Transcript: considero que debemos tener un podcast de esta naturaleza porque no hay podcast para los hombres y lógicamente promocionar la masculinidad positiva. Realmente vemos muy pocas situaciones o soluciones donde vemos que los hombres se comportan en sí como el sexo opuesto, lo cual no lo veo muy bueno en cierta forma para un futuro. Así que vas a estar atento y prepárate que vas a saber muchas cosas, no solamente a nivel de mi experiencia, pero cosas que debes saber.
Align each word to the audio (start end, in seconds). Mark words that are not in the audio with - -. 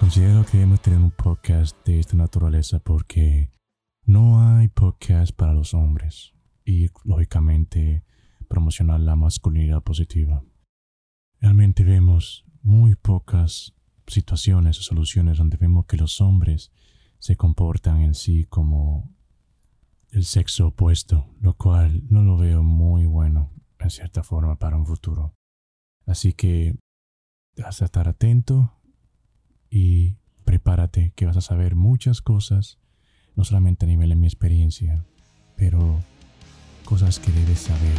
considero 0.00 0.44
que 0.44 0.52
debemos 0.58 0.80
tener 0.80 0.98
un 0.98 1.10
podcast 1.10 1.76
de 1.84 2.00
esta 2.00 2.16
naturaleza 2.16 2.78
porque 2.78 3.50
no 4.04 4.40
hay 4.40 4.68
podcast 4.68 5.36
para 5.36 5.52
los 5.52 5.74
hombres 5.74 6.32
y 6.64 6.88
lógicamente 7.04 8.04
promocionar 8.48 9.00
la 9.00 9.16
masculinidad 9.16 9.82
positiva. 9.82 10.42
Realmente 11.40 11.84
vemos 11.84 12.46
muy 12.62 12.94
pocas 12.94 13.74
situaciones 14.06 14.78
o 14.78 14.82
soluciones 14.82 15.38
donde 15.38 15.56
vemos 15.56 15.86
que 15.86 15.96
los 15.96 16.20
hombres 16.20 16.72
se 17.18 17.36
comportan 17.36 18.00
en 18.00 18.14
sí 18.14 18.44
como 18.44 19.14
el 20.10 20.24
sexo 20.24 20.68
opuesto, 20.68 21.34
lo 21.40 21.54
cual 21.54 22.04
no 22.08 22.22
lo 22.22 22.38
veo 22.38 22.62
muy 22.62 23.04
bueno 23.04 23.52
en 23.78 23.90
cierta 23.90 24.22
forma 24.22 24.58
para 24.58 24.76
un 24.76 24.86
futuro. 24.86 25.34
Así 26.06 26.32
que 26.32 26.78
vas 27.62 27.82
a 27.82 27.86
estar 27.86 28.08
atento 28.08 28.72
y 29.70 30.16
prepárate 30.44 31.12
que 31.16 31.26
vas 31.26 31.36
a 31.36 31.40
saber 31.40 31.74
muchas 31.74 32.22
cosas, 32.22 32.78
no 33.34 33.44
solamente 33.44 33.86
a 33.86 33.88
nivel 33.88 34.10
de 34.10 34.16
mi 34.16 34.26
experiencia, 34.26 35.04
pero 35.56 36.02
cosas 36.84 37.18
que 37.18 37.32
debes 37.32 37.60
saber. 37.60 37.98